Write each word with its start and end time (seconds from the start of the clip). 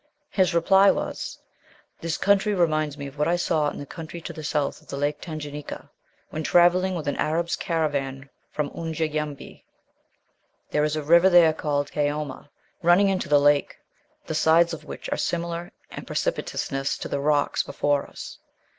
His 0.31 0.55
reply 0.55 0.89
was, 0.89 1.37
'This 1.99 2.17
country 2.17 2.55
reminds 2.55 2.97
me 2.97 3.05
of 3.05 3.19
what 3.19 3.27
I 3.27 3.35
saw 3.35 3.69
in 3.69 3.77
the 3.77 3.85
country 3.85 4.19
to 4.21 4.33
the 4.33 4.43
south 4.43 4.81
of 4.81 4.87
the 4.87 4.97
Lake 4.97 5.21
Tanganyika, 5.21 5.91
when 6.31 6.41
travelling 6.41 6.95
with 6.95 7.07
an 7.07 7.17
Arab's 7.17 7.55
caravan 7.55 8.27
from 8.51 8.71
Unjanyembeh. 8.71 9.61
There 10.71 10.83
is 10.83 10.95
a 10.95 11.03
river 11.03 11.29
there 11.29 11.53
called 11.53 11.89
the 11.89 11.91
Kaoma, 11.91 12.49
running 12.81 13.09
into 13.09 13.29
the 13.29 13.39
lake, 13.39 13.77
the 14.25 14.33
sides 14.33 14.73
of 14.73 14.85
which 14.85 15.07
are 15.11 15.17
similar 15.19 15.71
in 15.91 16.03
precipitousness 16.05 16.97
to 16.97 17.07
the 17.07 17.19
rocks 17.19 17.61
before 17.61 18.07
us.' 18.07 18.39